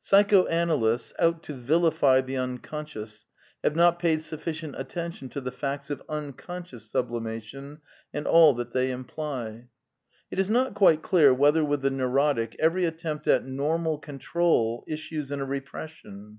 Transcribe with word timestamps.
(Psychoanalysts, 0.00 1.12
out 1.18 1.42
to 1.42 1.52
vilify 1.52 2.20
the 2.20 2.34
Uncon 2.36 2.86
scious, 2.86 3.24
have 3.64 3.74
not 3.74 3.98
paid 3.98 4.20
sufiicient 4.20 4.78
attention 4.78 5.28
to 5.30 5.40
the 5.40 5.50
facts 5.50 5.90
of 5.90 6.00
unconscums 6.06 6.92
avhlimation 6.92 7.78
and 8.12 8.24
all 8.28 8.54
that 8.54 8.70
they 8.70 8.92
imply.) 8.92 9.66
It 10.30 10.38
is 10.38 10.48
not 10.48 10.74
quite 10.74 11.02
clear 11.02 11.34
whether 11.34 11.64
with 11.64 11.82
the 11.82 11.90
neurotic 11.90 12.54
every 12.60 12.86
at 12.86 13.00
tempt 13.00 13.26
at 13.26 13.46
normal 13.46 13.98
control 13.98 14.84
issues 14.86 15.32
in 15.32 15.40
a 15.40 15.44
repression. 15.44 16.38